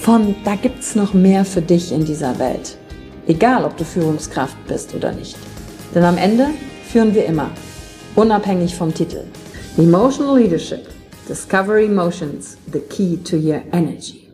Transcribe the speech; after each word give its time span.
von 0.00 0.34
da 0.44 0.54
gibt's 0.54 0.94
noch 0.94 1.12
mehr 1.12 1.44
für 1.44 1.60
dich 1.60 1.92
in 1.92 2.04
dieser 2.04 2.38
Welt. 2.38 2.78
Egal, 3.26 3.64
ob 3.64 3.76
du 3.76 3.84
Führungskraft 3.84 4.56
bist 4.66 4.94
oder 4.94 5.12
nicht. 5.12 5.36
Denn 5.94 6.04
am 6.04 6.16
Ende 6.16 6.46
führen 6.84 7.14
wir 7.14 7.26
immer, 7.26 7.50
unabhängig 8.14 8.74
vom 8.74 8.94
Titel. 8.94 9.24
Emotional 9.76 10.38
Leadership. 10.38 10.88
Discover 11.28 11.78
Emotions, 11.80 12.56
the 12.72 12.78
key 12.78 13.18
to 13.18 13.36
your 13.36 13.60
energy. 13.72 14.30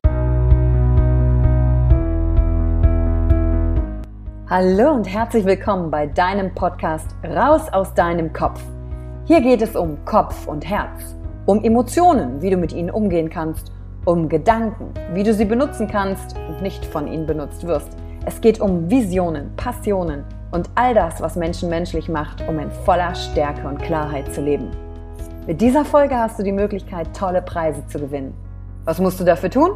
Hallo 4.49 4.93
und 4.93 5.05
herzlich 5.05 5.45
willkommen 5.45 5.91
bei 5.91 6.07
deinem 6.07 6.55
Podcast 6.55 7.09
Raus 7.25 7.63
aus 7.73 7.93
deinem 7.95 8.33
Kopf. 8.33 8.61
Hier 9.25 9.41
geht 9.41 9.63
es 9.63 9.75
um 9.75 10.05
Kopf 10.05 10.47
und 10.47 10.65
Herz, 10.65 11.17
um 11.47 11.65
Emotionen, 11.65 12.41
wie 12.43 12.51
du 12.51 12.57
mit 12.57 12.73
ihnen 12.73 12.91
umgehen 12.91 13.31
kannst 13.31 13.73
um 14.05 14.29
Gedanken, 14.29 14.93
wie 15.15 15.23
du 15.23 15.33
sie 15.33 15.45
benutzen 15.45 15.89
kannst 15.89 16.37
und 16.49 16.63
nicht 16.63 16.85
von 16.85 17.07
ihnen 17.07 17.27
benutzt 17.27 17.67
wirst. 17.67 17.89
Es 18.27 18.41
geht 18.41 18.61
um 18.61 18.91
Visionen, 18.91 19.55
Passionen 19.57 20.25
und 20.51 20.69
all 20.75 20.95
das, 20.95 21.21
was 21.21 21.37
Menschen 21.37 21.69
menschlich 21.69 22.09
macht, 22.09 22.47
um 22.49 22.59
in 22.59 22.71
voller 22.71 23.15
Stärke 23.15 23.67
und 23.67 23.83
Klarheit 23.83 24.33
zu 24.35 24.41
leben. 24.41 24.71
Mit 25.47 25.61
dieser 25.61 25.85
Folge 25.85 26.17
hast 26.17 26.39
du 26.39 26.43
die 26.43 26.53
Möglichkeit, 26.53 27.09
tolle 27.17 27.43
Preise 27.43 27.87
zu 27.87 27.99
gewinnen. 27.99 28.35
Was 28.85 28.99
musst 28.99 29.21
du 29.21 29.25
dafür 29.25 29.51
tun? 29.51 29.71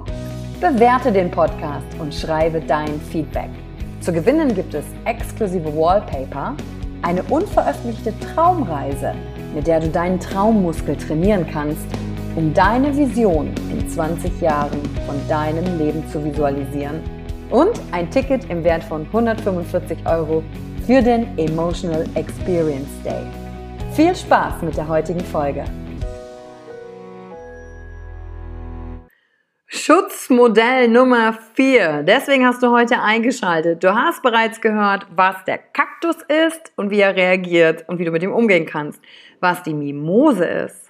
Bewerte 0.60 1.12
den 1.12 1.30
Podcast 1.30 1.86
und 1.98 2.14
schreibe 2.14 2.60
dein 2.60 3.00
Feedback. 3.10 3.50
Zu 4.00 4.12
gewinnen 4.12 4.54
gibt 4.54 4.74
es 4.74 4.84
exklusive 5.04 5.74
Wallpaper, 5.76 6.54
eine 7.03 7.22
unveröffentlichte 7.24 8.12
Traumreise, 8.20 9.14
mit 9.54 9.66
der 9.66 9.80
du 9.80 9.88
deinen 9.88 10.20
Traummuskel 10.20 10.97
trainieren 10.97 11.47
kannst 11.50 11.86
um 12.37 12.53
deine 12.55 12.97
Vision 12.97 13.53
in 13.71 13.89
20 13.89 14.41
Jahren 14.41 14.81
von 15.06 15.16
deinem 15.28 15.78
Leben 15.78 16.06
zu 16.09 16.25
visualisieren 16.25 17.00
und 17.50 17.81
ein 17.93 18.11
Ticket 18.11 18.49
im 18.50 18.62
Wert 18.65 18.84
von 18.84 19.06
145 19.06 19.99
Euro 20.06 20.43
für 20.87 21.03
den 21.03 21.37
Emotional 21.39 22.05
Experience 22.15 22.89
Day. 23.05 23.25
Viel 23.93 24.15
Spaß 24.15 24.62
mit 24.62 24.77
der 24.77 24.89
heutigen 24.89 25.21
Folge. 25.21 25.65
Schutzmodell 29.66 30.89
Nummer 30.89 31.39
4. 31.55 32.03
Deswegen 32.03 32.47
hast 32.47 32.62
du 32.62 32.71
heute 32.71 33.00
eingeschaltet. 33.00 33.83
Du 33.83 33.95
hast 33.95 34.22
bereits 34.22 34.60
gehört, 34.60 35.06
was 35.15 35.45
der 35.47 35.59
Kaktus 35.59 36.16
ist 36.47 36.72
und 36.77 36.91
wie 36.91 37.00
er 37.00 37.16
reagiert 37.16 37.89
und 37.89 37.99
wie 37.99 38.05
du 38.05 38.10
mit 38.10 38.22
ihm 38.22 38.33
umgehen 38.33 38.66
kannst. 38.66 39.00
Was 39.41 39.62
die 39.62 39.75
Mimose 39.75 40.45
ist 40.45 40.88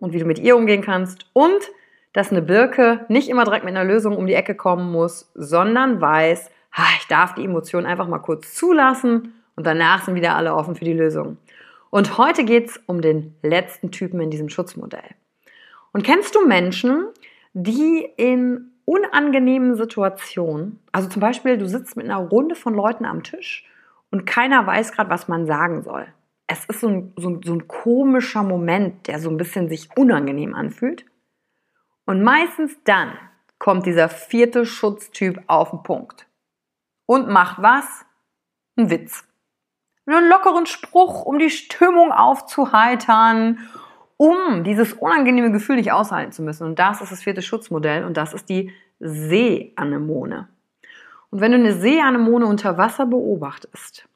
und 0.00 0.12
wie 0.12 0.18
du 0.18 0.24
mit 0.24 0.38
ihr 0.38 0.56
umgehen 0.56 0.82
kannst 0.82 1.26
und 1.32 1.70
dass 2.12 2.30
eine 2.30 2.42
Birke 2.42 3.04
nicht 3.08 3.28
immer 3.28 3.44
direkt 3.44 3.64
mit 3.64 3.76
einer 3.76 3.84
Lösung 3.84 4.16
um 4.16 4.26
die 4.26 4.34
Ecke 4.34 4.54
kommen 4.54 4.90
muss, 4.90 5.30
sondern 5.34 6.00
weiß, 6.00 6.50
ich 6.98 7.06
darf 7.08 7.34
die 7.34 7.44
Emotionen 7.44 7.86
einfach 7.86 8.08
mal 8.08 8.18
kurz 8.18 8.54
zulassen 8.54 9.34
und 9.56 9.66
danach 9.66 10.04
sind 10.04 10.14
wieder 10.14 10.36
alle 10.36 10.54
offen 10.54 10.74
für 10.74 10.84
die 10.84 10.92
Lösung. 10.92 11.38
Und 11.90 12.18
heute 12.18 12.44
geht 12.44 12.70
es 12.70 12.80
um 12.86 13.00
den 13.00 13.34
letzten 13.42 13.90
Typen 13.90 14.20
in 14.20 14.30
diesem 14.30 14.48
Schutzmodell. 14.48 15.10
Und 15.92 16.04
kennst 16.04 16.34
du 16.34 16.46
Menschen, 16.46 17.06
die 17.54 18.06
in 18.16 18.72
unangenehmen 18.84 19.74
Situationen, 19.74 20.80
also 20.92 21.08
zum 21.08 21.20
Beispiel 21.20 21.58
du 21.58 21.66
sitzt 21.66 21.96
mit 21.96 22.06
einer 22.06 22.18
Runde 22.18 22.54
von 22.54 22.74
Leuten 22.74 23.04
am 23.04 23.22
Tisch 23.22 23.66
und 24.10 24.26
keiner 24.26 24.66
weiß 24.66 24.92
gerade, 24.92 25.10
was 25.10 25.28
man 25.28 25.46
sagen 25.46 25.82
soll 25.82 26.06
es 26.48 26.64
ist 26.64 26.80
so 26.80 26.88
ein, 26.88 27.12
so, 27.16 27.40
so 27.44 27.52
ein 27.52 27.68
komischer 27.68 28.42
Moment, 28.42 29.06
der 29.06 29.20
so 29.20 29.30
ein 29.30 29.36
bisschen 29.36 29.68
sich 29.68 29.88
unangenehm 29.96 30.54
anfühlt. 30.54 31.04
Und 32.06 32.24
meistens 32.24 32.76
dann 32.84 33.12
kommt 33.58 33.86
dieser 33.86 34.08
vierte 34.08 34.64
Schutztyp 34.64 35.42
auf 35.46 35.70
den 35.70 35.82
Punkt 35.82 36.26
und 37.06 37.28
macht 37.28 37.62
was? 37.62 38.06
Ein 38.76 38.90
Witz. 38.90 39.24
Einen 40.06 40.30
lockeren 40.30 40.64
Spruch, 40.64 41.22
um 41.22 41.38
die 41.38 41.50
Stimmung 41.50 42.12
aufzuheitern, 42.12 43.58
um 44.16 44.64
dieses 44.64 44.94
unangenehme 44.94 45.52
Gefühl 45.52 45.76
nicht 45.76 45.92
aushalten 45.92 46.32
zu 46.32 46.42
müssen. 46.42 46.64
Und 46.64 46.78
das 46.78 47.02
ist 47.02 47.12
das 47.12 47.22
vierte 47.22 47.42
Schutzmodell 47.42 48.04
und 48.04 48.16
das 48.16 48.32
ist 48.32 48.48
die 48.48 48.72
Seeanemone. 49.00 50.48
Und 51.30 51.40
wenn 51.42 51.52
du 51.52 51.58
eine 51.58 51.74
Seeanemone 51.74 52.46
unter 52.46 52.78
Wasser 52.78 53.04
beobachtest, 53.04 54.07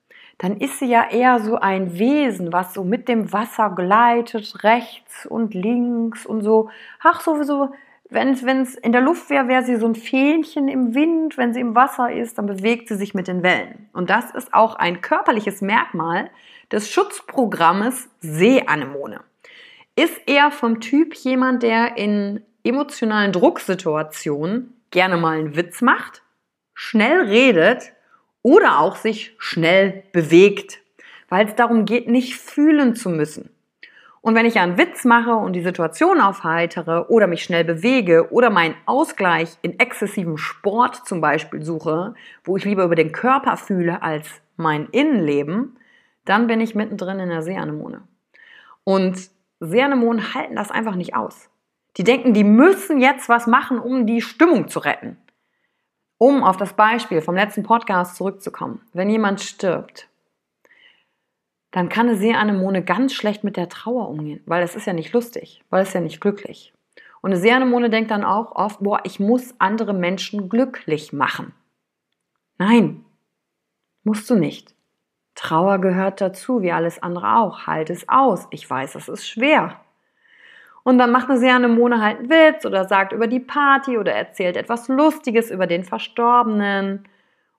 dann 0.42 0.56
ist 0.56 0.80
sie 0.80 0.86
ja 0.86 1.08
eher 1.08 1.38
so 1.38 1.54
ein 1.60 2.00
Wesen, 2.00 2.52
was 2.52 2.74
so 2.74 2.82
mit 2.82 3.06
dem 3.06 3.32
Wasser 3.32 3.70
gleitet, 3.76 4.64
rechts 4.64 5.24
und 5.24 5.54
links 5.54 6.26
und 6.26 6.42
so. 6.42 6.68
Ach, 7.00 7.20
sowieso, 7.20 7.72
wenn 8.10 8.32
es 8.32 8.74
in 8.74 8.90
der 8.90 9.02
Luft 9.02 9.30
wäre, 9.30 9.46
wäre 9.46 9.62
sie 9.62 9.76
so 9.76 9.86
ein 9.86 9.94
Fähnchen 9.94 10.66
im 10.66 10.96
Wind. 10.96 11.38
Wenn 11.38 11.54
sie 11.54 11.60
im 11.60 11.76
Wasser 11.76 12.10
ist, 12.12 12.38
dann 12.38 12.46
bewegt 12.46 12.88
sie 12.88 12.96
sich 12.96 13.14
mit 13.14 13.28
den 13.28 13.44
Wellen. 13.44 13.88
Und 13.92 14.10
das 14.10 14.32
ist 14.32 14.52
auch 14.52 14.74
ein 14.74 15.00
körperliches 15.00 15.60
Merkmal 15.60 16.28
des 16.72 16.90
Schutzprogrammes 16.90 18.10
Seeanemone. 18.18 19.20
Ist 19.94 20.22
eher 20.26 20.50
vom 20.50 20.80
Typ 20.80 21.14
jemand, 21.14 21.62
der 21.62 21.96
in 21.96 22.44
emotionalen 22.64 23.30
Drucksituationen 23.30 24.76
gerne 24.90 25.18
mal 25.18 25.38
einen 25.38 25.54
Witz 25.54 25.82
macht, 25.82 26.22
schnell 26.74 27.20
redet 27.28 27.92
oder 28.42 28.80
auch 28.80 28.96
sich 28.96 29.34
schnell 29.38 30.04
bewegt, 30.12 30.80
weil 31.28 31.46
es 31.46 31.54
darum 31.54 31.84
geht, 31.84 32.08
nicht 32.08 32.36
fühlen 32.36 32.94
zu 32.94 33.08
müssen. 33.08 33.50
Und 34.20 34.36
wenn 34.36 34.46
ich 34.46 34.60
einen 34.60 34.78
Witz 34.78 35.04
mache 35.04 35.34
und 35.34 35.52
die 35.52 35.62
Situation 35.62 36.20
aufheitere 36.20 37.10
oder 37.10 37.26
mich 37.26 37.42
schnell 37.42 37.64
bewege 37.64 38.30
oder 38.30 38.50
meinen 38.50 38.76
Ausgleich 38.86 39.56
in 39.62 39.80
exzessivem 39.80 40.36
Sport 40.36 41.06
zum 41.06 41.20
Beispiel 41.20 41.62
suche, 41.62 42.14
wo 42.44 42.56
ich 42.56 42.64
lieber 42.64 42.84
über 42.84 42.94
den 42.94 43.10
Körper 43.10 43.56
fühle 43.56 44.00
als 44.02 44.28
mein 44.56 44.86
Innenleben, 44.92 45.76
dann 46.24 46.46
bin 46.46 46.60
ich 46.60 46.76
mittendrin 46.76 47.18
in 47.18 47.30
der 47.30 47.42
Seeanemone. 47.42 48.02
Und 48.84 49.18
Seeanemonen 49.58 50.34
halten 50.34 50.54
das 50.54 50.70
einfach 50.70 50.94
nicht 50.94 51.16
aus. 51.16 51.50
Die 51.96 52.04
denken, 52.04 52.32
die 52.32 52.44
müssen 52.44 53.00
jetzt 53.00 53.28
was 53.28 53.48
machen, 53.48 53.80
um 53.80 54.06
die 54.06 54.20
Stimmung 54.20 54.68
zu 54.68 54.78
retten. 54.78 55.16
Um 56.22 56.44
auf 56.44 56.56
das 56.56 56.74
Beispiel 56.74 57.20
vom 57.20 57.34
letzten 57.34 57.64
Podcast 57.64 58.14
zurückzukommen. 58.14 58.80
Wenn 58.92 59.10
jemand 59.10 59.40
stirbt, 59.40 60.08
dann 61.72 61.88
kann 61.88 62.08
eine 62.08 62.16
Seeanemone 62.16 62.84
ganz 62.84 63.12
schlecht 63.12 63.42
mit 63.42 63.56
der 63.56 63.68
Trauer 63.68 64.08
umgehen, 64.08 64.40
weil 64.46 64.62
es 64.62 64.76
ist 64.76 64.86
ja 64.86 64.92
nicht 64.92 65.12
lustig, 65.12 65.64
weil 65.68 65.82
es 65.82 65.94
ja 65.94 66.00
nicht 66.00 66.20
glücklich. 66.20 66.72
Und 67.22 67.32
eine 67.32 67.40
Seeanemone 67.40 67.90
denkt 67.90 68.12
dann 68.12 68.22
auch 68.22 68.54
oft, 68.54 68.78
boah, 68.78 69.00
ich 69.02 69.18
muss 69.18 69.56
andere 69.58 69.94
Menschen 69.94 70.48
glücklich 70.48 71.12
machen. 71.12 71.52
Nein, 72.56 73.04
musst 74.04 74.30
du 74.30 74.36
nicht. 74.36 74.76
Trauer 75.34 75.80
gehört 75.80 76.20
dazu, 76.20 76.62
wie 76.62 76.70
alles 76.70 77.02
andere 77.02 77.38
auch. 77.38 77.66
Halt 77.66 77.90
es 77.90 78.08
aus. 78.08 78.46
Ich 78.50 78.70
weiß, 78.70 78.94
es 78.94 79.08
ist 79.08 79.26
schwer. 79.26 79.80
Und 80.84 80.98
dann 80.98 81.12
macht 81.12 81.30
eine 81.30 81.38
sehr 81.38 81.54
Anemone 81.54 82.02
halt 82.02 82.18
einen 82.18 82.30
Witz 82.30 82.66
oder 82.66 82.86
sagt 82.86 83.12
über 83.12 83.26
die 83.26 83.40
Party 83.40 83.98
oder 83.98 84.12
erzählt 84.12 84.56
etwas 84.56 84.88
Lustiges 84.88 85.50
über 85.50 85.66
den 85.66 85.84
Verstorbenen 85.84 87.08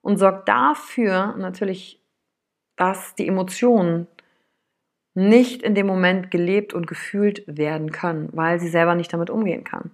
und 0.02 0.18
sorgt 0.18 0.48
dafür 0.48 1.34
natürlich, 1.38 2.00
dass 2.76 3.14
die 3.14 3.26
Emotionen 3.26 4.06
nicht 5.14 5.62
in 5.62 5.74
dem 5.74 5.86
Moment 5.86 6.30
gelebt 6.30 6.74
und 6.74 6.86
gefühlt 6.86 7.44
werden 7.46 7.92
können, 7.92 8.28
weil 8.32 8.60
sie 8.60 8.68
selber 8.68 8.94
nicht 8.94 9.12
damit 9.12 9.30
umgehen 9.30 9.64
kann. 9.64 9.90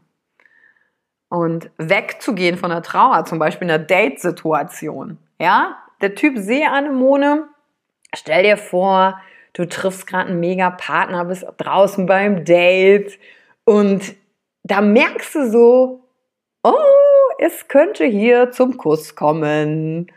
Und 1.29 1.71
wegzugehen 1.77 2.57
von 2.57 2.71
der 2.71 2.83
Trauer, 2.83 3.25
zum 3.27 3.39
Beispiel 3.39 3.69
in 3.69 3.75
einer 3.75 3.85
Date-Situation. 3.85 5.19
Ja, 5.39 5.77
der 6.01 6.15
Typ 6.15 6.39
Seeanemone, 6.39 7.49
stell 8.15 8.43
dir 8.43 8.57
vor, 8.57 9.21
du 9.53 9.69
triffst 9.69 10.07
gerade 10.07 10.31
einen 10.31 10.41
mega 10.41 10.71
Partner, 10.71 11.25
bist 11.25 11.47
draußen 11.59 12.07
beim 12.07 12.45
Date 12.45 13.19
und 13.65 14.15
da 14.63 14.81
merkst 14.81 15.35
du 15.35 15.51
so, 15.51 16.01
oh, 16.63 16.75
es 17.39 17.69
könnte 17.69 18.05
hier 18.05 18.51
zum 18.51 18.77
Kuss 18.77 19.15
kommen. 19.15 20.13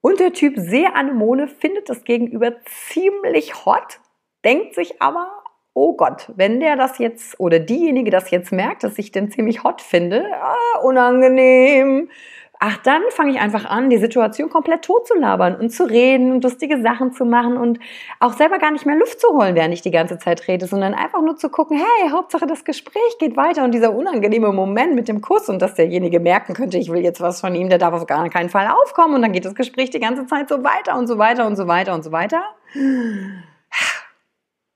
Und 0.00 0.20
der 0.20 0.32
Typ 0.32 0.54
Seeanemone 0.56 1.48
findet 1.48 1.88
das 1.88 2.04
Gegenüber 2.04 2.52
ziemlich 2.64 3.66
hot, 3.66 4.00
denkt 4.44 4.74
sich 4.74 5.02
aber, 5.02 5.28
oh 5.74 5.96
Gott, 5.96 6.30
wenn 6.36 6.60
der 6.60 6.76
das 6.76 6.98
jetzt 6.98 7.38
oder 7.40 7.58
diejenige 7.58 8.10
das 8.10 8.30
jetzt 8.30 8.52
merkt, 8.52 8.84
dass 8.84 8.98
ich 8.98 9.12
den 9.12 9.30
ziemlich 9.30 9.64
hot 9.64 9.80
finde, 9.80 10.24
ah, 10.34 10.78
unangenehm, 10.82 12.10
ach, 12.60 12.76
dann 12.78 13.02
fange 13.10 13.32
ich 13.32 13.40
einfach 13.40 13.64
an, 13.64 13.88
die 13.88 13.98
Situation 13.98 14.50
komplett 14.50 14.82
tot 14.82 15.06
zu 15.06 15.14
labern 15.14 15.54
und 15.56 15.70
zu 15.70 15.84
reden 15.84 16.32
und 16.32 16.42
lustige 16.42 16.82
Sachen 16.82 17.12
zu 17.12 17.24
machen 17.24 17.56
und 17.56 17.78
auch 18.18 18.32
selber 18.32 18.58
gar 18.58 18.72
nicht 18.72 18.84
mehr 18.84 18.96
Luft 18.96 19.20
zu 19.20 19.28
holen, 19.28 19.54
während 19.54 19.74
ich 19.74 19.82
die 19.82 19.90
ganze 19.90 20.18
Zeit 20.18 20.48
rede, 20.48 20.66
sondern 20.66 20.94
einfach 20.94 21.22
nur 21.22 21.36
zu 21.36 21.50
gucken, 21.50 21.78
hey, 21.78 22.10
Hauptsache 22.10 22.46
das 22.46 22.64
Gespräch 22.64 23.18
geht 23.20 23.36
weiter 23.36 23.62
und 23.64 23.72
dieser 23.72 23.94
unangenehme 23.94 24.52
Moment 24.52 24.94
mit 24.94 25.08
dem 25.08 25.20
Kuss 25.20 25.48
und 25.48 25.62
dass 25.62 25.74
derjenige 25.74 26.18
merken 26.18 26.54
könnte, 26.54 26.78
ich 26.78 26.90
will 26.90 27.02
jetzt 27.02 27.20
was 27.20 27.40
von 27.40 27.54
ihm, 27.54 27.68
der 27.68 27.78
darf 27.78 27.94
auf 27.94 28.06
gar 28.06 28.28
keinen 28.28 28.48
Fall 28.48 28.68
aufkommen 28.68 29.14
und 29.14 29.22
dann 29.22 29.32
geht 29.32 29.44
das 29.44 29.54
Gespräch 29.54 29.90
die 29.90 30.00
ganze 30.00 30.26
Zeit 30.26 30.48
so 30.48 30.64
weiter 30.64 30.98
und 30.98 31.06
so 31.06 31.18
weiter 31.18 31.46
und 31.46 31.56
so 31.56 31.68
weiter 31.68 31.94
und 31.94 32.02
so 32.02 32.10
weiter. 32.12 32.42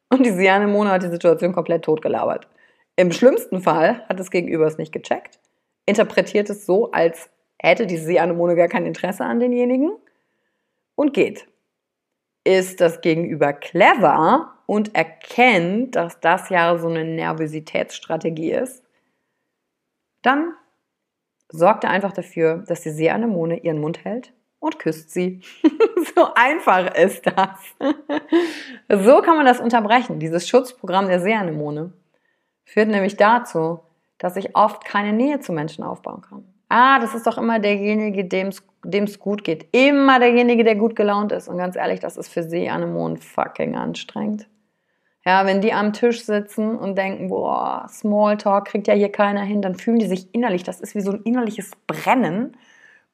Und 0.08 0.26
die 0.26 0.30
Sianemone 0.30 0.90
hat 0.90 1.02
die 1.02 1.08
Situation 1.08 1.52
komplett 1.52 1.84
totgelabert. 1.84 2.46
Im 2.96 3.10
schlimmsten 3.10 3.62
Fall 3.62 4.06
hat 4.08 4.20
das 4.20 4.30
Gegenüber 4.30 4.66
es 4.66 4.76
nicht 4.76 4.92
gecheckt, 4.92 5.40
interpretiert 5.86 6.50
es 6.50 6.66
so, 6.66 6.92
als 6.92 7.30
hätte 7.62 7.86
diese 7.86 8.04
Seeanemone 8.04 8.56
gar 8.56 8.68
kein 8.68 8.86
Interesse 8.86 9.24
an 9.24 9.38
denjenigen 9.38 9.92
und 10.96 11.14
geht. 11.14 11.46
Ist 12.44 12.80
das 12.80 13.00
Gegenüber 13.00 13.52
clever 13.52 14.54
und 14.66 14.96
erkennt, 14.96 15.94
dass 15.94 16.18
das 16.18 16.48
ja 16.48 16.76
so 16.76 16.88
eine 16.88 17.04
Nervositätsstrategie 17.04 18.50
ist, 18.52 18.82
dann 20.22 20.54
sorgt 21.48 21.84
er 21.84 21.90
einfach 21.90 22.12
dafür, 22.12 22.64
dass 22.66 22.80
die 22.80 22.90
Seeanemone 22.90 23.58
ihren 23.58 23.80
Mund 23.80 24.04
hält 24.04 24.32
und 24.58 24.80
küsst 24.80 25.10
sie. 25.10 25.40
so 26.16 26.34
einfach 26.34 26.92
ist 26.96 27.24
das. 27.26 27.60
so 29.04 29.22
kann 29.22 29.36
man 29.36 29.46
das 29.46 29.60
unterbrechen. 29.60 30.18
Dieses 30.18 30.48
Schutzprogramm 30.48 31.06
der 31.06 31.20
Seeanemone 31.20 31.92
führt 32.64 32.88
nämlich 32.88 33.16
dazu, 33.16 33.80
dass 34.18 34.34
ich 34.34 34.56
oft 34.56 34.84
keine 34.84 35.12
Nähe 35.12 35.38
zu 35.38 35.52
Menschen 35.52 35.84
aufbauen 35.84 36.22
kann. 36.22 36.51
Ah, 36.74 36.98
das 37.00 37.14
ist 37.14 37.26
doch 37.26 37.36
immer 37.36 37.58
derjenige, 37.58 38.24
dem 38.24 38.48
es 38.48 39.18
gut 39.18 39.44
geht. 39.44 39.66
Immer 39.72 40.18
derjenige, 40.18 40.64
der 40.64 40.74
gut 40.74 40.96
gelaunt 40.96 41.30
ist. 41.30 41.46
Und 41.46 41.58
ganz 41.58 41.76
ehrlich, 41.76 42.00
das 42.00 42.16
ist 42.16 42.32
für 42.32 42.42
sie 42.42 42.70
Anemonen 42.70 43.18
fucking 43.18 43.76
anstrengend. 43.76 44.48
Ja, 45.22 45.44
wenn 45.44 45.60
die 45.60 45.74
am 45.74 45.92
Tisch 45.92 46.24
sitzen 46.24 46.78
und 46.78 46.96
denken, 46.96 47.28
boah, 47.28 47.84
Smalltalk 47.90 48.68
kriegt 48.68 48.86
ja 48.86 48.94
hier 48.94 49.12
keiner 49.12 49.42
hin, 49.42 49.60
dann 49.60 49.74
fühlen 49.74 49.98
die 49.98 50.06
sich 50.06 50.34
innerlich, 50.34 50.62
das 50.62 50.80
ist 50.80 50.94
wie 50.94 51.02
so 51.02 51.12
ein 51.12 51.20
innerliches 51.24 51.72
Brennen, 51.86 52.56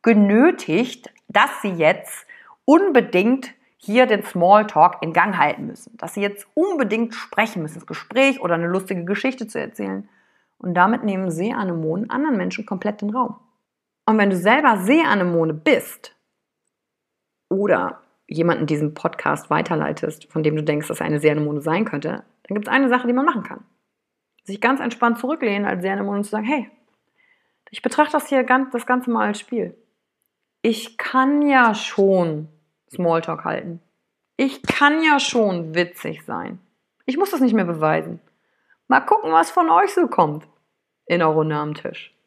genötigt, 0.02 1.12
dass 1.26 1.50
sie 1.61 1.72
jetzt 1.72 2.28
unbedingt 2.64 3.54
hier 3.76 4.06
den 4.06 4.22
Smalltalk 4.22 4.99
in 5.02 5.12
Gang 5.12 5.37
halten 5.37 5.66
müssen. 5.66 5.96
Dass 5.96 6.14
sie 6.14 6.22
jetzt 6.22 6.46
unbedingt 6.54 7.12
sprechen 7.12 7.62
müssen, 7.62 7.81
das 7.81 7.88
Gespräch 7.88 8.40
oder 8.40 8.54
eine 8.54 8.69
lustige 8.69 9.04
Geschichte 9.04 9.49
zu 9.49 9.58
erzählen. 9.58 10.08
Und 10.58 10.75
damit 10.75 11.02
nehmen 11.02 11.32
Seeanemonen 11.32 12.08
anderen 12.08 12.37
Menschen 12.37 12.64
komplett 12.64 13.00
den 13.02 13.11
Raum. 13.11 13.34
Und 14.08 14.16
wenn 14.16 14.31
du 14.31 14.38
selber 14.38 14.78
Seeanemone 14.78 15.52
bist 15.52 16.16
oder 17.50 18.00
jemanden 18.26 18.64
diesen 18.64 18.94
Podcast 18.94 19.50
weiterleitest, 19.50 20.32
von 20.32 20.43
dem 20.43 20.56
du 20.56 20.62
denkst, 20.62 20.88
dass 20.88 21.00
er 21.00 21.05
eine 21.05 21.20
Seeanemone 21.20 21.60
sein 21.60 21.84
könnte, 21.84 22.25
dann 22.44 22.55
gibt 22.55 22.66
es 22.66 22.72
eine 22.72 22.88
Sache, 22.88 23.06
die 23.06 23.12
man 23.12 23.26
machen 23.26 23.43
kann. 23.43 23.66
Sich 24.44 24.62
ganz 24.62 24.81
entspannt 24.81 25.19
zurücklehnen 25.19 25.66
als 25.66 25.82
Seeanemone 25.82 26.16
und 26.16 26.25
zu 26.25 26.31
sagen, 26.31 26.46
hey, 26.46 26.70
ich 27.69 27.82
betrachte 27.82 28.12
das 28.12 28.31
hier 28.31 28.44
ganz, 28.44 28.72
das 28.72 28.87
Ganze 28.87 29.10
mal 29.10 29.26
als 29.26 29.40
Spiel. 29.40 29.76
Ich 30.62 30.96
kann 30.96 31.43
ja 31.43 31.75
schon 31.75 32.49
Smalltalk 32.90 33.44
halten. 33.44 33.82
Ich 34.38 34.62
kann 34.62 35.02
ja 35.02 35.20
schon 35.20 35.75
witzig 35.75 36.25
sein. 36.25 36.61
Ich 37.04 37.19
muss 37.19 37.32
das 37.32 37.43
nicht 37.43 37.52
mehr 37.52 37.66
beweisen. 37.66 38.20
Mal 38.87 39.00
gucken, 39.00 39.32
was 39.32 39.50
von 39.50 39.69
euch 39.69 39.93
so 39.93 40.08
kommt 40.08 40.49
in 41.04 41.19
der 41.19 41.28
Runde 41.28 41.56
am 41.56 41.75
Tisch. 41.75 42.18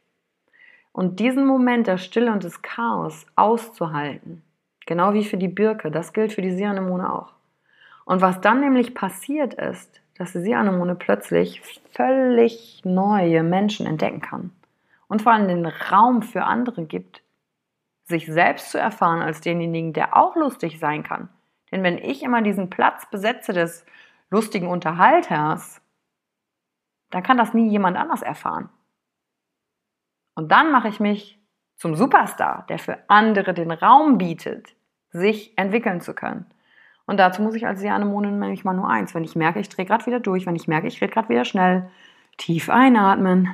Und 0.91 1.19
diesen 1.19 1.45
Moment 1.45 1.87
der 1.87 1.97
Stille 1.97 2.31
und 2.31 2.43
des 2.43 2.61
Chaos 2.61 3.25
auszuhalten, 3.35 4.43
genau 4.85 5.13
wie 5.13 5.23
für 5.23 5.37
die 5.37 5.47
Birke, 5.47 5.89
das 5.89 6.13
gilt 6.13 6.33
für 6.33 6.41
die 6.41 6.51
Sianemone 6.51 7.13
auch. 7.13 7.33
Und 8.05 8.21
was 8.21 8.41
dann 8.41 8.59
nämlich 8.59 8.93
passiert 8.93 9.53
ist, 9.53 10.01
dass 10.17 10.33
die 10.33 10.41
Sianemone 10.41 10.95
plötzlich 10.95 11.61
völlig 11.93 12.81
neue 12.83 13.43
Menschen 13.43 13.85
entdecken 13.85 14.21
kann 14.21 14.51
und 15.07 15.21
vor 15.21 15.31
allem 15.31 15.47
den 15.47 15.65
Raum 15.65 16.21
für 16.21 16.43
andere 16.43 16.85
gibt, 16.85 17.23
sich 18.03 18.27
selbst 18.27 18.71
zu 18.71 18.77
erfahren 18.77 19.21
als 19.21 19.41
denjenigen, 19.41 19.93
der 19.93 20.17
auch 20.17 20.35
lustig 20.35 20.79
sein 20.79 21.03
kann. 21.03 21.29
Denn 21.71 21.83
wenn 21.83 21.97
ich 21.97 22.23
immer 22.23 22.41
diesen 22.41 22.69
Platz 22.69 23.09
besetze 23.09 23.53
des 23.53 23.85
lustigen 24.29 24.67
Unterhalters, 24.67 25.81
dann 27.09 27.23
kann 27.23 27.37
das 27.37 27.53
nie 27.53 27.69
jemand 27.69 27.97
anders 27.97 28.21
erfahren. 28.21 28.69
Und 30.33 30.51
dann 30.51 30.71
mache 30.71 30.87
ich 30.87 30.99
mich 30.99 31.39
zum 31.75 31.95
Superstar, 31.95 32.65
der 32.69 32.79
für 32.79 32.99
andere 33.07 33.53
den 33.53 33.71
Raum 33.71 34.17
bietet, 34.17 34.75
sich 35.09 35.57
entwickeln 35.57 36.01
zu 36.01 36.13
können. 36.13 36.45
Und 37.05 37.17
dazu 37.17 37.41
muss 37.41 37.55
ich 37.55 37.67
als 37.67 37.83
Janemone 37.83 38.31
nämlich 38.31 38.63
mal 38.63 38.73
nur 38.73 38.89
eins. 38.89 39.13
Wenn 39.13 39.23
ich 39.23 39.35
merke, 39.35 39.59
ich 39.59 39.67
drehe 39.67 39.85
gerade 39.85 40.05
wieder 40.05 40.19
durch, 40.19 40.45
wenn 40.45 40.55
ich 40.55 40.67
merke, 40.67 40.87
ich 40.87 41.01
rede 41.01 41.11
gerade 41.11 41.29
wieder 41.29 41.43
schnell, 41.43 41.89
tief 42.37 42.69
einatmen. 42.69 43.49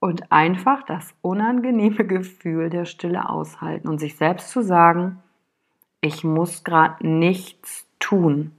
Und 0.00 0.30
einfach 0.30 0.82
das 0.82 1.14
unangenehme 1.22 2.04
Gefühl 2.04 2.70
der 2.70 2.84
Stille 2.84 3.28
aushalten 3.28 3.88
und 3.88 3.98
sich 3.98 4.16
selbst 4.16 4.50
zu 4.50 4.62
sagen, 4.62 5.22
ich 6.00 6.22
muss 6.24 6.62
gerade 6.62 7.06
nichts 7.06 7.86
tun. 7.98 8.57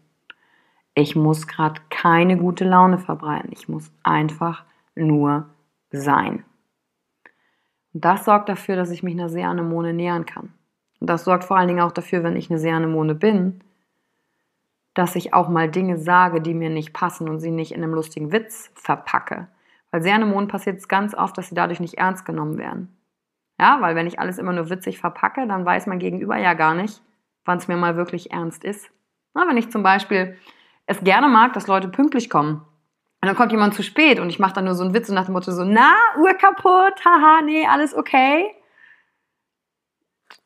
Ich 1.00 1.16
muss 1.16 1.48
gerade 1.48 1.80
keine 1.90 2.36
gute 2.36 2.66
Laune 2.66 2.98
verbreiten. 2.98 3.52
Ich 3.54 3.70
muss 3.70 3.90
einfach 4.04 4.66
nur 4.96 5.50
sein. 5.92 6.44
Und 7.94 8.04
das 8.04 8.26
sorgt 8.26 8.50
dafür, 8.50 8.76
dass 8.76 8.92
ich 8.92 9.02
mich 9.02 9.14
einer 9.14 9.30
Seeanemone 9.30 9.94
nähern 9.94 10.26
kann. 10.26 10.52
Und 11.00 11.10
das 11.10 11.24
sorgt 11.24 11.46
vor 11.46 11.56
allen 11.56 11.70
Dingen 11.70 11.80
auch 11.80 11.94
dafür, 11.94 12.22
wenn 12.24 12.36
ich 12.36 12.50
eine 12.50 12.60
Seeanemone 12.60 13.16
bin, 13.16 13.64
dass 14.94 15.16
ich 15.16 15.34
auch 15.34 15.48
mal 15.48 15.72
Dinge 15.72 15.98
sage, 16.00 16.42
die 16.42 16.54
mir 16.54 16.70
nicht 16.70 16.92
passen 16.92 17.30
und 17.30 17.40
sie 17.40 17.52
nicht 17.52 17.72
in 17.72 17.82
einem 17.82 17.94
lustigen 17.94 18.34
Witz 18.34 18.70
verpacke. 18.76 19.48
Weil 19.92 20.02
Seeanemonen 20.02 20.50
passiert 20.50 20.80
es 20.80 20.90
ganz 20.90 21.16
oft, 21.16 21.38
dass 21.38 21.48
sie 21.48 21.56
dadurch 21.56 21.80
nicht 21.80 21.98
ernst 21.98 22.26
genommen 22.26 22.58
werden. 22.58 22.98
Ja, 23.58 23.78
weil 23.80 23.96
wenn 23.96 24.08
ich 24.08 24.20
alles 24.20 24.38
immer 24.38 24.52
nur 24.52 24.70
witzig 24.70 25.00
verpacke, 25.00 25.48
dann 25.48 25.66
weiß 25.66 25.88
mein 25.88 26.00
Gegenüber 26.00 26.36
ja 26.36 26.56
gar 26.56 26.76
nicht, 26.76 27.02
wann 27.46 27.58
es 27.58 27.70
mir 27.70 27.78
mal 27.78 27.96
wirklich 27.96 28.34
ernst 28.34 28.66
ist. 28.66 28.92
Na, 29.34 29.48
wenn 29.48 29.56
ich 29.56 29.72
zum 29.72 29.82
Beispiel 29.82 30.36
es 30.90 31.00
gerne 31.02 31.28
mag, 31.28 31.54
dass 31.54 31.68
Leute 31.68 31.88
pünktlich 31.88 32.30
kommen. 32.30 32.66
Und 33.22 33.28
dann 33.28 33.36
kommt 33.36 33.52
jemand 33.52 33.76
zu 33.76 33.84
spät 33.84 34.20
und 34.20 34.30
ich 34.30 34.40
mache 34.40 34.54
dann 34.54 34.66
nur 34.66 34.74
so 34.76 34.84
einen 34.84 34.94
Witz 34.94 35.10
und 35.10 35.16
nach 35.16 35.26
dem 35.26 35.34
Motto 35.34 35.52
so, 35.52 35.64
na, 35.64 35.94
Uhr 36.18 36.34
kaputt, 36.34 37.06
haha, 37.06 37.42
nee, 37.44 37.66
alles 37.68 37.94
okay. 37.94 38.50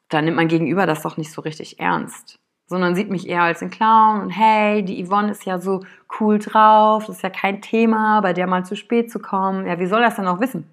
Dann 0.10 0.26
nimmt 0.26 0.38
mein 0.38 0.48
Gegenüber 0.48 0.86
das 0.86 1.02
doch 1.02 1.16
nicht 1.16 1.32
so 1.32 1.42
richtig 1.42 1.80
ernst, 1.80 2.40
sondern 2.66 2.94
sieht 2.94 3.10
mich 3.10 3.30
eher 3.30 3.44
als 3.44 3.60
den 3.60 3.70
Clown 3.70 4.22
und 4.22 4.32
hey, 4.32 4.84
die 4.84 5.06
Yvonne 5.06 5.32
ist 5.32 5.46
ja 5.46 5.60
so 5.60 5.86
cool 6.20 6.40
drauf, 6.40 7.06
das 7.06 7.18
ist 7.18 7.24
ja 7.24 7.30
kein 7.30 7.62
Thema, 7.62 8.22
bei 8.22 8.34
der 8.34 8.48
mal 8.48 8.66
zu 8.66 8.76
spät 8.76 9.12
zu 9.12 9.20
kommen. 9.20 9.66
Ja, 9.66 9.80
wie 9.80 9.88
soll 9.88 10.02
das 10.02 10.16
denn 10.16 10.28
auch 10.28 10.42
wissen? 10.42 10.68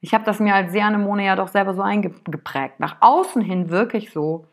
Ich 0.00 0.14
habe 0.14 0.24
das 0.24 0.40
mir 0.40 0.54
als 0.54 0.72
Seanemone 0.72 1.26
ja 1.26 1.36
doch 1.36 1.48
selber 1.48 1.74
so 1.74 1.82
eingeprägt. 1.82 2.80
Nach 2.80 2.96
außen 3.00 3.42
hin 3.42 3.68
wirklich 3.68 4.12
so, 4.12 4.46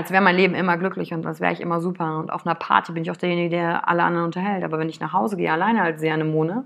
als 0.00 0.10
wäre 0.10 0.22
mein 0.22 0.36
Leben 0.36 0.54
immer 0.54 0.78
glücklich 0.78 1.12
und 1.12 1.26
als 1.26 1.40
wäre 1.40 1.52
ich 1.52 1.60
immer 1.60 1.80
super. 1.80 2.18
Und 2.18 2.30
auf 2.32 2.46
einer 2.46 2.54
Party 2.54 2.92
bin 2.92 3.02
ich 3.02 3.10
auch 3.10 3.16
derjenige, 3.16 3.50
der 3.50 3.86
alle 3.86 4.02
anderen 4.02 4.26
unterhält. 4.26 4.64
Aber 4.64 4.78
wenn 4.78 4.88
ich 4.88 4.98
nach 5.00 5.12
Hause 5.12 5.36
gehe, 5.36 5.52
alleine 5.52 5.82
als 5.82 6.00
Seanemone, 6.00 6.64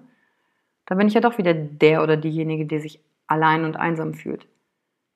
dann 0.86 0.98
bin 0.98 1.08
ich 1.08 1.14
ja 1.14 1.20
doch 1.20 1.36
wieder 1.36 1.52
der 1.54 2.02
oder 2.02 2.16
diejenige, 2.16 2.66
die 2.66 2.78
sich 2.78 3.00
allein 3.26 3.64
und 3.64 3.76
einsam 3.76 4.14
fühlt. 4.14 4.46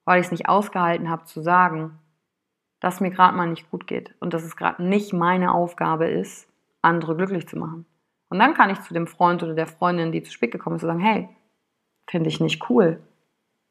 weil 0.08 0.20
ich 0.20 0.26
es 0.26 0.32
nicht 0.32 0.48
ausgehalten 0.48 1.10
habe 1.10 1.24
zu 1.24 1.42
sagen, 1.42 1.98
dass 2.80 3.00
mir 3.00 3.10
gerade 3.10 3.36
mal 3.36 3.46
nicht 3.46 3.70
gut 3.70 3.86
geht 3.86 4.14
und 4.20 4.32
dass 4.32 4.42
es 4.42 4.56
gerade 4.56 4.82
nicht 4.82 5.12
meine 5.12 5.52
Aufgabe 5.52 6.06
ist, 6.06 6.48
andere 6.80 7.14
glücklich 7.14 7.46
zu 7.46 7.58
machen. 7.58 7.84
Und 8.30 8.38
dann 8.38 8.54
kann 8.54 8.70
ich 8.70 8.80
zu 8.80 8.94
dem 8.94 9.06
Freund 9.06 9.42
oder 9.42 9.52
der 9.52 9.66
Freundin, 9.66 10.10
die 10.10 10.22
zu 10.22 10.32
spät 10.32 10.50
gekommen 10.50 10.76
ist, 10.76 10.82
sagen, 10.82 11.00
hey, 11.00 11.28
finde 12.08 12.30
ich 12.30 12.40
nicht 12.40 12.70
cool. 12.70 13.02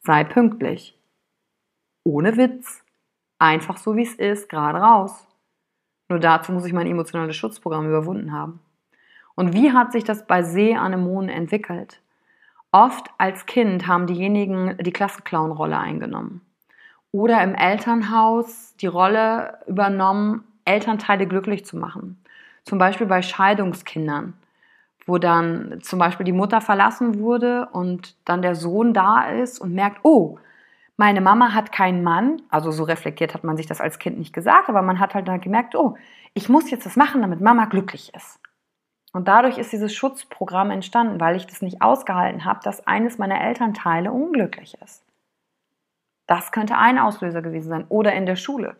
Sei 0.01 0.23
pünktlich. 0.23 0.95
Ohne 2.03 2.37
Witz. 2.37 2.83
Einfach 3.39 3.77
so, 3.77 3.95
wie 3.95 4.03
es 4.03 4.15
ist, 4.15 4.49
gerade 4.49 4.79
raus. 4.79 5.27
Nur 6.09 6.19
dazu 6.19 6.51
muss 6.51 6.65
ich 6.65 6.73
mein 6.73 6.87
emotionales 6.87 7.35
Schutzprogramm 7.35 7.87
überwunden 7.87 8.31
haben. 8.31 8.59
Und 9.35 9.53
wie 9.53 9.71
hat 9.71 9.91
sich 9.91 10.03
das 10.03 10.25
bei 10.25 10.41
Seeanemonen 10.41 11.29
entwickelt? 11.29 12.01
Oft 12.71 13.07
als 13.17 13.45
Kind 13.45 13.87
haben 13.87 14.07
diejenigen 14.07 14.77
die 14.77 14.91
Klassenclown-Rolle 14.91 15.77
eingenommen. 15.77 16.41
Oder 17.11 17.43
im 17.43 17.55
Elternhaus 17.55 18.75
die 18.77 18.87
Rolle 18.87 19.59
übernommen, 19.67 20.43
Elternteile 20.65 21.27
glücklich 21.27 21.65
zu 21.65 21.77
machen. 21.77 22.23
Zum 22.63 22.77
Beispiel 22.77 23.07
bei 23.07 23.21
Scheidungskindern 23.21 24.33
wo 25.07 25.17
dann 25.17 25.79
zum 25.81 25.97
Beispiel 25.97 26.25
die 26.25 26.33
Mutter 26.33 26.61
verlassen 26.61 27.19
wurde 27.19 27.69
und 27.71 28.15
dann 28.25 28.41
der 28.41 28.55
Sohn 28.55 28.93
da 28.93 29.21
ist 29.21 29.59
und 29.59 29.73
merkt, 29.73 29.99
oh, 30.03 30.37
meine 30.97 31.21
Mama 31.21 31.53
hat 31.53 31.71
keinen 31.71 32.03
Mann, 32.03 32.41
also 32.49 32.71
so 32.71 32.83
reflektiert 32.83 33.33
hat 33.35 33.43
man 33.43 33.55
sich 33.55 33.67
das 33.67 33.79
als 33.79 33.99
Kind 33.99 34.17
nicht 34.17 34.33
gesagt, 34.33 34.67
aber 34.67 34.81
man 34.81 34.99
hat 34.99 35.13
halt 35.13 35.27
dann 35.27 35.39
gemerkt, 35.39 35.75
oh, 35.75 35.95
ich 36.33 36.49
muss 36.49 36.71
jetzt 36.71 36.85
das 36.85 36.95
machen, 36.95 37.21
damit 37.21 37.39
Mama 37.39 37.65
glücklich 37.65 38.13
ist. 38.15 38.39
Und 39.13 39.27
dadurch 39.27 39.57
ist 39.57 39.71
dieses 39.71 39.95
Schutzprogramm 39.95 40.71
entstanden, 40.71 41.19
weil 41.19 41.35
ich 41.35 41.47
das 41.47 41.61
nicht 41.61 41.81
ausgehalten 41.81 42.45
habe, 42.45 42.59
dass 42.63 42.85
eines 42.85 43.17
meiner 43.17 43.39
Elternteile 43.39 44.11
unglücklich 44.11 44.75
ist. 44.83 45.03
Das 46.25 46.51
könnte 46.51 46.77
ein 46.77 46.99
Auslöser 46.99 47.41
gewesen 47.41 47.69
sein. 47.69 47.85
Oder 47.87 48.13
in 48.13 48.25
der 48.25 48.35
Schule 48.35 48.75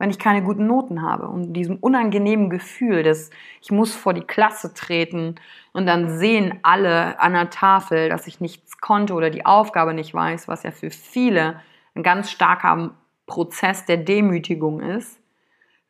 wenn 0.00 0.08
ich 0.08 0.18
keine 0.18 0.42
guten 0.42 0.66
Noten 0.66 1.02
habe. 1.02 1.28
Und 1.28 1.52
diesem 1.52 1.76
unangenehmen 1.76 2.48
Gefühl, 2.48 3.02
dass 3.02 3.30
ich 3.60 3.70
muss 3.70 3.94
vor 3.94 4.14
die 4.14 4.22
Klasse 4.22 4.72
treten 4.72 5.34
und 5.72 5.84
dann 5.84 6.18
sehen 6.18 6.58
alle 6.62 7.20
an 7.20 7.34
der 7.34 7.50
Tafel, 7.50 8.08
dass 8.08 8.26
ich 8.26 8.40
nichts 8.40 8.78
konnte 8.80 9.12
oder 9.12 9.28
die 9.28 9.44
Aufgabe 9.44 9.92
nicht 9.92 10.14
weiß, 10.14 10.48
was 10.48 10.62
ja 10.62 10.70
für 10.70 10.90
viele 10.90 11.60
ein 11.94 12.02
ganz 12.02 12.30
starker 12.30 12.94
Prozess 13.26 13.84
der 13.84 13.98
Demütigung 13.98 14.80
ist. 14.80 15.20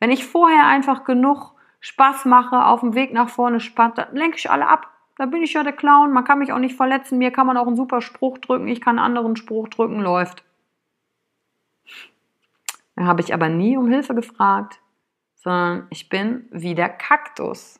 Wenn 0.01 0.11
ich 0.11 0.25
vorher 0.25 0.67
einfach 0.67 1.05
genug 1.05 1.53
Spaß 1.79 2.25
mache, 2.25 2.65
auf 2.65 2.81
dem 2.81 2.95
Weg 2.95 3.13
nach 3.13 3.29
vorne 3.29 3.61
spannt, 3.61 3.97
dann 3.97 4.13
lenke 4.13 4.35
ich 4.37 4.51
alle 4.51 4.67
ab. 4.67 4.87
Da 5.17 5.25
bin 5.25 5.41
ich 5.41 5.53
ja 5.53 5.63
der 5.63 5.71
Clown, 5.71 6.11
man 6.11 6.25
kann 6.25 6.39
mich 6.39 6.51
auch 6.51 6.59
nicht 6.59 6.75
verletzen, 6.75 7.17
mir 7.17 7.31
kann 7.31 7.47
man 7.47 7.55
auch 7.55 7.67
einen 7.67 7.77
super 7.77 8.01
Spruch 8.01 8.39
drücken, 8.39 8.67
ich 8.67 8.81
kann 8.81 8.99
einen 8.99 9.05
anderen 9.05 9.37
Spruch 9.37 9.69
drücken, 9.69 10.01
läuft. 10.01 10.43
Habe 13.05 13.21
ich 13.21 13.33
aber 13.33 13.49
nie 13.49 13.77
um 13.77 13.89
Hilfe 13.89 14.15
gefragt, 14.15 14.79
sondern 15.35 15.87
ich 15.89 16.09
bin 16.09 16.47
wie 16.51 16.75
der 16.75 16.89
Kaktus, 16.89 17.79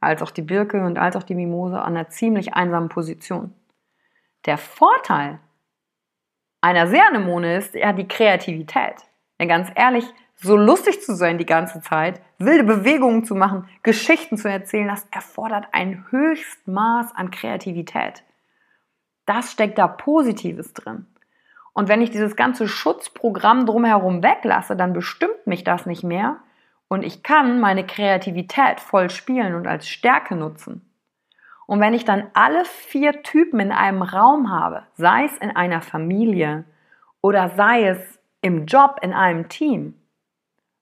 als 0.00 0.22
auch 0.22 0.30
die 0.30 0.42
Birke 0.42 0.84
und 0.84 0.98
als 0.98 1.16
auch 1.16 1.22
die 1.22 1.34
Mimose 1.34 1.80
an 1.80 1.96
einer 1.96 2.08
ziemlich 2.08 2.54
einsamen 2.54 2.88
Position. 2.88 3.54
Der 4.46 4.58
Vorteil 4.58 5.40
einer 6.60 6.88
Seanemone 6.88 7.56
ist 7.56 7.74
ja 7.74 7.92
die 7.92 8.08
Kreativität. 8.08 8.96
Denn 9.38 9.48
ganz 9.48 9.70
ehrlich, 9.74 10.04
so 10.34 10.56
lustig 10.56 11.02
zu 11.02 11.14
sein 11.14 11.38
die 11.38 11.46
ganze 11.46 11.80
Zeit, 11.80 12.20
wilde 12.38 12.64
Bewegungen 12.64 13.24
zu 13.24 13.34
machen, 13.34 13.68
Geschichten 13.82 14.36
zu 14.36 14.48
erzählen, 14.48 14.88
das 14.88 15.06
erfordert 15.10 15.66
ein 15.72 16.06
Höchstmaß 16.10 17.14
an 17.14 17.30
Kreativität. 17.30 18.22
Das 19.26 19.52
steckt 19.52 19.78
da 19.78 19.88
Positives 19.88 20.72
drin. 20.72 21.06
Und 21.72 21.88
wenn 21.88 22.02
ich 22.02 22.10
dieses 22.10 22.36
ganze 22.36 22.66
Schutzprogramm 22.68 23.66
drumherum 23.66 24.22
weglasse, 24.22 24.76
dann 24.76 24.92
bestimmt 24.92 25.46
mich 25.46 25.64
das 25.64 25.86
nicht 25.86 26.02
mehr 26.02 26.38
und 26.88 27.04
ich 27.04 27.22
kann 27.22 27.60
meine 27.60 27.86
Kreativität 27.86 28.80
voll 28.80 29.10
spielen 29.10 29.54
und 29.54 29.66
als 29.66 29.88
Stärke 29.88 30.34
nutzen. 30.34 30.84
Und 31.66 31.80
wenn 31.80 31.92
ich 31.92 32.04
dann 32.06 32.30
alle 32.32 32.64
vier 32.64 33.22
Typen 33.22 33.60
in 33.60 33.72
einem 33.72 34.02
Raum 34.02 34.50
habe, 34.50 34.84
sei 34.94 35.24
es 35.24 35.36
in 35.36 35.54
einer 35.54 35.82
Familie 35.82 36.64
oder 37.20 37.50
sei 37.50 37.86
es 37.88 38.18
im 38.40 38.64
Job 38.64 39.00
in 39.02 39.12
einem 39.12 39.48
Team, 39.48 39.94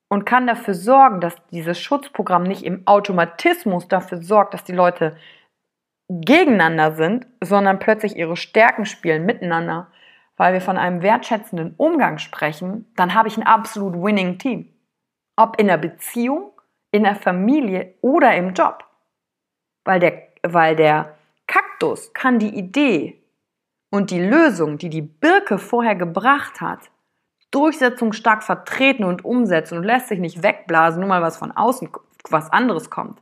und 0.09 0.25
kann 0.25 0.47
dafür 0.47 0.75
sorgen, 0.75 1.21
dass 1.21 1.35
dieses 1.51 1.81
Schutzprogramm 1.81 2.45
nicht 2.45 2.63
im 2.63 2.87
Automatismus 2.87 3.89
dafür 3.89 4.23
sorgt, 4.23 4.55
dass 4.55 4.65
die 4.65 4.73
Leute 4.73 5.17
gegeneinander 6.09 6.93
sind, 6.93 7.27
sondern 7.43 7.81
plötzlich 7.81 8.17
ihre 8.17 8.37
Stärken 8.37 8.87
spielen 8.87 9.27
miteinander, 9.27 9.89
weil 10.37 10.53
wir 10.53 10.61
von 10.61 10.77
einem 10.77 11.03
wertschätzenden 11.03 11.75
Umgang 11.77 12.19
sprechen, 12.19 12.87
dann 12.97 13.15
habe 13.15 13.29
ich 13.29 13.37
ein 13.37 13.47
absolut 13.47 13.95
winning 13.95 14.39
Team. 14.39 14.73
Ob 15.37 15.59
in 15.59 15.67
der 15.67 15.79
Beziehung, 15.79 16.53
in 16.91 17.05
der 17.05 17.17
Familie 17.17 17.95
oder 18.01 18.35
im 18.37 18.55
Job. 18.55 18.85
Weil 19.85 20.01
der, 20.01 20.23
weil 20.43 20.77
der 20.77 21.15
Kaktus 21.47 22.13
kann 22.13 22.39
die 22.39 22.57
Idee 22.57 23.23
und 23.91 24.11
die 24.11 24.21
Lösung, 24.21 24.79
die 24.79 24.91
die 24.91 25.03
Birke 25.03 25.59
vorher 25.59 25.95
gebracht 25.95 26.61
hat, 26.61 26.91
durchsetzungsstark 27.51 28.43
vertreten 28.43 29.05
und 29.05 29.25
umsetzen 29.25 29.79
und 29.79 29.85
lässt 29.85 30.09
sich 30.09 30.19
nicht 30.19 30.43
wegblasen, 30.43 31.01
nur 31.01 31.09
mal 31.09 31.23
was 31.23 31.37
von 31.37 31.53
außen, 31.53 31.89
was 32.29 32.53
anderes 32.53 32.91
kommt. 32.91 33.21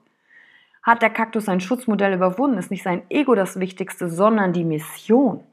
Hat 0.82 1.02
der 1.02 1.10
Kaktus 1.10 1.46
sein 1.46 1.60
Schutzmodell 1.60 2.14
überwunden, 2.14 2.58
ist 2.58 2.70
nicht 2.70 2.82
sein 2.82 3.02
Ego 3.08 3.34
das 3.34 3.60
Wichtigste, 3.60 4.08
sondern 4.08 4.52
die 4.52 4.64
Mission. 4.64 5.44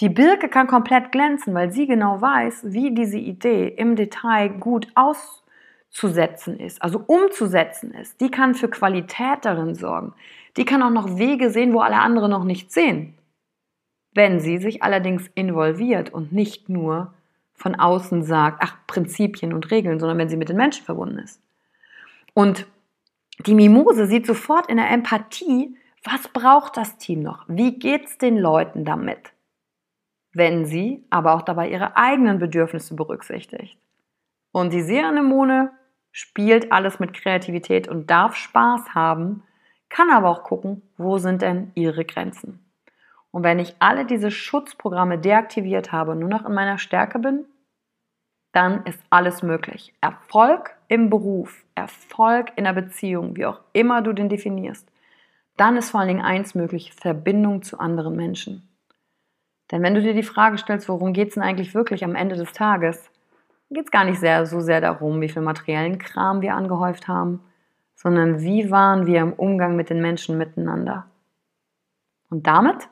Die 0.00 0.08
Birke 0.08 0.48
kann 0.48 0.68
komplett 0.68 1.10
glänzen, 1.10 1.54
weil 1.54 1.72
sie 1.72 1.86
genau 1.86 2.20
weiß, 2.20 2.72
wie 2.72 2.94
diese 2.94 3.18
Idee 3.18 3.66
im 3.66 3.96
Detail 3.96 4.48
gut 4.48 4.86
auszusetzen 4.94 6.60
ist, 6.60 6.80
also 6.80 7.02
umzusetzen 7.06 7.92
ist. 7.92 8.20
Die 8.20 8.30
kann 8.30 8.54
für 8.54 8.68
Qualität 8.68 9.44
darin 9.44 9.74
sorgen. 9.74 10.14
Die 10.56 10.64
kann 10.64 10.82
auch 10.82 10.90
noch 10.90 11.18
Wege 11.18 11.50
sehen, 11.50 11.72
wo 11.72 11.80
alle 11.80 11.98
anderen 11.98 12.30
noch 12.30 12.44
nicht 12.44 12.70
sehen. 12.70 13.14
Wenn 14.14 14.38
sie 14.38 14.58
sich 14.58 14.84
allerdings 14.84 15.28
involviert 15.34 16.10
und 16.14 16.32
nicht 16.32 16.68
nur 16.68 17.12
von 17.54 17.74
außen 17.74 18.22
sagt, 18.22 18.60
ach, 18.62 18.76
Prinzipien 18.86 19.52
und 19.52 19.70
Regeln, 19.72 19.98
sondern 19.98 20.18
wenn 20.18 20.28
sie 20.28 20.36
mit 20.36 20.48
den 20.48 20.56
Menschen 20.56 20.84
verbunden 20.84 21.18
ist. 21.18 21.40
Und 22.34 22.66
die 23.46 23.54
Mimose 23.54 24.06
sieht 24.06 24.26
sofort 24.26 24.68
in 24.68 24.76
der 24.76 24.90
Empathie, 24.90 25.76
was 26.04 26.28
braucht 26.28 26.76
das 26.76 26.98
Team 26.98 27.20
noch? 27.20 27.44
Wie 27.48 27.78
geht's 27.78 28.16
den 28.18 28.38
Leuten 28.38 28.84
damit? 28.84 29.32
Wenn 30.32 30.66
sie 30.66 31.04
aber 31.10 31.34
auch 31.34 31.42
dabei 31.42 31.70
ihre 31.70 31.96
eigenen 31.96 32.38
Bedürfnisse 32.38 32.94
berücksichtigt. 32.94 33.78
Und 34.52 34.72
die 34.72 34.82
Seeranemone 34.82 35.70
spielt 36.12 36.72
alles 36.72 37.00
mit 37.00 37.14
Kreativität 37.14 37.88
und 37.88 38.10
darf 38.10 38.34
Spaß 38.34 38.94
haben, 38.94 39.42
kann 39.88 40.10
aber 40.10 40.28
auch 40.28 40.42
gucken, 40.42 40.82
wo 40.96 41.18
sind 41.18 41.42
denn 41.42 41.70
ihre 41.74 42.04
Grenzen. 42.04 42.64
Und 43.30 43.42
wenn 43.42 43.58
ich 43.58 43.76
alle 43.78 44.04
diese 44.04 44.30
Schutzprogramme 44.30 45.18
deaktiviert 45.18 45.92
habe 45.92 46.12
und 46.12 46.18
nur 46.18 46.28
noch 46.28 46.44
in 46.46 46.54
meiner 46.54 46.78
Stärke 46.78 47.18
bin, 47.18 47.44
dann 48.52 48.84
ist 48.86 49.00
alles 49.10 49.42
möglich. 49.42 49.94
Erfolg 50.00 50.76
im 50.88 51.10
Beruf, 51.10 51.64
Erfolg 51.74 52.52
in 52.56 52.64
der 52.64 52.72
Beziehung, 52.72 53.36
wie 53.36 53.46
auch 53.46 53.60
immer 53.72 54.02
du 54.02 54.12
den 54.12 54.28
definierst, 54.28 54.90
dann 55.56 55.76
ist 55.76 55.90
vor 55.90 56.00
allen 56.00 56.08
Dingen 56.08 56.24
eins 56.24 56.54
möglich, 56.54 56.94
Verbindung 56.94 57.62
zu 57.62 57.78
anderen 57.78 58.16
Menschen. 58.16 58.67
Denn 59.70 59.82
wenn 59.82 59.94
du 59.94 60.02
dir 60.02 60.14
die 60.14 60.22
Frage 60.22 60.58
stellst, 60.58 60.88
worum 60.88 61.12
geht 61.12 61.28
es 61.28 61.34
denn 61.34 61.42
eigentlich 61.42 61.74
wirklich 61.74 62.04
am 62.04 62.14
Ende 62.14 62.36
des 62.36 62.52
Tages, 62.52 63.10
geht 63.70 63.84
es 63.84 63.90
gar 63.90 64.04
nicht 64.04 64.18
sehr, 64.18 64.46
so 64.46 64.60
sehr 64.60 64.80
darum, 64.80 65.20
wie 65.20 65.28
viel 65.28 65.42
materiellen 65.42 65.98
Kram 65.98 66.40
wir 66.40 66.54
angehäuft 66.54 67.06
haben, 67.06 67.40
sondern 67.94 68.40
wie 68.40 68.70
waren 68.70 69.06
wir 69.06 69.20
im 69.20 69.32
Umgang 69.32 69.76
mit 69.76 69.90
den 69.90 70.00
Menschen 70.00 70.38
miteinander. 70.38 71.06
Und 72.30 72.46
damit 72.46 72.88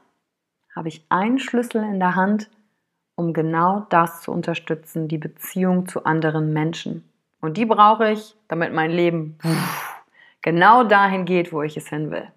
habe 0.75 0.89
ich 0.89 1.05
einen 1.09 1.39
Schlüssel 1.39 1.83
in 1.83 1.99
der 1.99 2.15
Hand, 2.15 2.51
um 3.15 3.33
genau 3.33 3.87
das 3.89 4.21
zu 4.21 4.33
unterstützen, 4.33 5.09
die 5.09 5.19
Beziehung 5.19 5.87
zu 5.87 6.05
anderen 6.05 6.53
Menschen. 6.53 7.09
Und 7.41 7.57
die 7.57 7.65
brauche 7.65 8.11
ich, 8.11 8.35
damit 8.49 8.75
mein 8.75 8.91
Leben 8.91 9.39
genau 10.43 10.85
dahin 10.85 11.25
geht, 11.25 11.53
wo 11.53 11.63
ich 11.63 11.77
es 11.77 11.89
hin 11.89 12.11
will. 12.11 12.29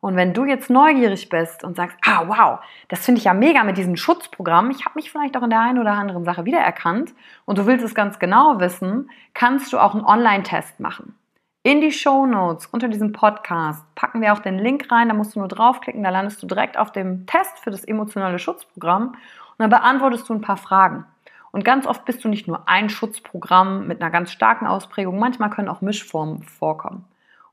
Und 0.00 0.16
wenn 0.16 0.34
du 0.34 0.44
jetzt 0.44 0.70
neugierig 0.70 1.28
bist 1.28 1.64
und 1.64 1.76
sagst, 1.76 1.96
ah 2.04 2.24
wow, 2.26 2.58
das 2.88 3.04
finde 3.04 3.18
ich 3.18 3.24
ja 3.24 3.34
mega 3.34 3.64
mit 3.64 3.76
diesem 3.78 3.96
Schutzprogramm, 3.96 4.70
ich 4.70 4.84
habe 4.84 4.94
mich 4.96 5.10
vielleicht 5.10 5.36
auch 5.36 5.42
in 5.42 5.50
der 5.50 5.60
einen 5.60 5.78
oder 5.78 5.92
anderen 5.92 6.24
Sache 6.24 6.44
wiedererkannt 6.44 7.14
und 7.44 7.58
du 7.58 7.66
willst 7.66 7.84
es 7.84 7.94
ganz 7.94 8.18
genau 8.18 8.60
wissen, 8.60 9.10
kannst 9.34 9.72
du 9.72 9.78
auch 9.78 9.94
einen 9.94 10.04
Online-Test 10.04 10.80
machen. 10.80 11.14
In 11.62 11.80
die 11.80 11.90
Show 11.90 12.26
Notes 12.26 12.66
unter 12.66 12.86
diesem 12.86 13.10
Podcast 13.10 13.84
packen 13.96 14.20
wir 14.20 14.32
auch 14.32 14.38
den 14.38 14.58
Link 14.58 14.90
rein, 14.92 15.08
da 15.08 15.14
musst 15.14 15.34
du 15.34 15.40
nur 15.40 15.48
draufklicken, 15.48 16.04
da 16.04 16.10
landest 16.10 16.40
du 16.40 16.46
direkt 16.46 16.78
auf 16.78 16.92
dem 16.92 17.26
Test 17.26 17.58
für 17.58 17.70
das 17.72 17.82
emotionale 17.82 18.38
Schutzprogramm 18.38 19.08
und 19.08 19.58
dann 19.58 19.70
beantwortest 19.70 20.28
du 20.28 20.34
ein 20.34 20.42
paar 20.42 20.58
Fragen. 20.58 21.06
Und 21.50 21.64
ganz 21.64 21.86
oft 21.86 22.04
bist 22.04 22.22
du 22.22 22.28
nicht 22.28 22.46
nur 22.46 22.68
ein 22.68 22.90
Schutzprogramm 22.90 23.86
mit 23.88 24.00
einer 24.00 24.10
ganz 24.10 24.30
starken 24.30 24.66
Ausprägung, 24.66 25.18
manchmal 25.18 25.50
können 25.50 25.68
auch 25.68 25.80
Mischformen 25.80 26.42
vorkommen. 26.42 27.04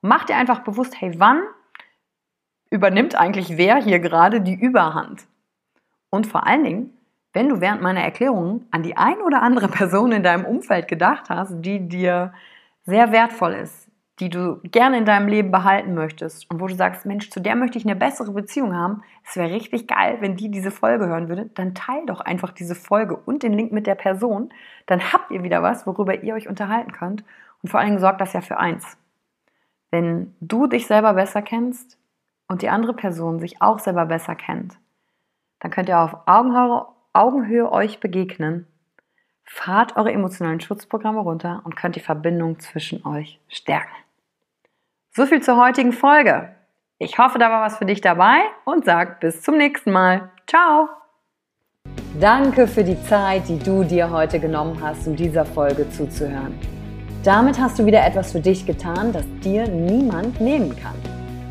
Und 0.01 0.09
mach 0.09 0.25
dir 0.25 0.35
einfach 0.35 0.59
bewusst, 0.59 1.00
hey, 1.00 1.13
wann 1.17 1.41
übernimmt 2.74 3.15
eigentlich 3.15 3.56
wer 3.58 3.77
hier 3.77 4.00
gerade 4.00 4.42
die 4.42 4.56
Überhand? 4.56 5.27
Und 6.10 6.25
vor 6.25 6.48
allen 6.48 6.63
Dingen, 6.63 6.98
wenn 7.32 7.48
du 7.48 7.62
während 7.62 7.82
meiner 7.82 8.01
Erklärung 8.01 8.65
an 8.72 8.82
die 8.82 8.98
ein 8.98 9.22
oder 9.22 9.44
andere 9.44 9.68
Person 9.68 10.12
in 10.12 10.24
deinem 10.24 10.44
Umfeld 10.44 10.88
gedacht 10.88 11.30
hast, 11.30 11.53
die 11.62 11.88
dir 11.88 12.34
sehr 12.84 13.12
wertvoll 13.12 13.53
ist, 13.53 13.88
die 14.20 14.30
du 14.30 14.60
gerne 14.63 14.98
in 14.98 15.06
deinem 15.06 15.27
Leben 15.27 15.51
behalten 15.51 15.94
möchtest 15.94 16.50
und 16.50 16.60
wo 16.60 16.68
du 16.68 16.75
sagst, 16.75 17.06
Mensch, 17.06 17.30
zu 17.30 17.39
der 17.39 17.56
möchte 17.56 17.77
ich 17.77 17.86
eine 17.86 17.96
bessere 17.96 18.32
Beziehung 18.32 18.75
haben, 18.75 19.03
es 19.24 19.36
wäre 19.36 19.51
richtig 19.51 19.88
geil, 19.88 20.18
wenn 20.20 20.36
die 20.36 20.50
diese 20.50 20.72
Folge 20.72 21.08
hören 21.08 21.30
würde, 21.30 21.50
dann 21.53 21.75
teil 21.75 22.06
doch 22.08 22.22
einfach 22.22 22.51
diese 22.51 22.75
Folge 22.75 23.15
und 23.15 23.44
den 23.44 23.53
Link 23.53 23.72
mit 23.72 23.86
der 23.86 23.96
Person, 23.96 24.51
dann 24.88 25.13
habt 25.13 25.32
ihr 25.32 25.44
wieder 25.44 25.62
was, 25.62 25.86
worüber 25.86 26.24
ihr 26.24 26.34
euch 26.34 26.48
unterhalten 26.48 26.92
könnt 26.92 27.24
und 27.62 27.70
vor 27.70 27.80
allen 27.80 27.89
Dingen 27.89 28.01
sorgt 28.01 28.22
das 28.22 28.34
ja 28.34 28.42
für 28.42 28.58
eins. 28.58 28.98
Wenn 29.92 30.36
du 30.42 30.65
dich 30.65 30.88
selber 30.88 31.13
besser 31.13 31.44
kennst 31.44 31.98
und 32.47 32.62
die 32.62 32.69
andere 32.69 32.93
Person 32.93 33.39
sich 33.39 33.62
auch 33.62 33.79
selber 33.79 34.05
besser 34.05 34.35
kennt, 34.35 34.77
dann 35.59 35.71
könnt 35.71 35.89
ihr 35.89 36.00
auf 36.00 36.15
Augenhöhe, 36.25 36.85
Augenhöhe 37.13 37.71
euch 37.71 38.00
begegnen 38.00 38.67
fahrt 39.45 39.95
eure 39.95 40.12
emotionalen 40.12 40.59
Schutzprogramme 40.59 41.19
runter 41.19 41.62
und 41.63 41.75
könnt 41.75 41.95
die 41.95 42.01
Verbindung 42.01 42.59
zwischen 42.59 43.05
euch 43.05 43.39
stärken. 43.47 43.93
So 45.12 45.25
viel 45.25 45.41
zur 45.41 45.57
heutigen 45.57 45.93
Folge. 45.93 46.55
Ich 46.97 47.17
hoffe, 47.17 47.38
da 47.38 47.50
war 47.50 47.65
was 47.65 47.77
für 47.77 47.85
dich 47.85 48.01
dabei 48.01 48.39
und 48.65 48.85
sag 48.85 49.19
bis 49.19 49.41
zum 49.41 49.57
nächsten 49.57 49.91
Mal. 49.91 50.31
Ciao! 50.47 50.89
Danke 52.19 52.67
für 52.67 52.83
die 52.83 53.01
Zeit, 53.03 53.47
die 53.47 53.59
du 53.59 53.83
dir 53.83 54.09
heute 54.09 54.39
genommen 54.39 54.79
hast, 54.81 55.07
um 55.07 55.15
dieser 55.15 55.45
Folge 55.45 55.89
zuzuhören. 55.89 56.57
Damit 57.23 57.59
hast 57.59 57.79
du 57.79 57.85
wieder 57.85 58.05
etwas 58.05 58.31
für 58.31 58.39
dich 58.39 58.65
getan, 58.65 59.12
das 59.13 59.25
dir 59.43 59.67
niemand 59.67 60.39
nehmen 60.39 60.75
kann. 60.75 61.12